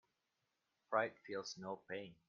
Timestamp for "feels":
1.27-1.55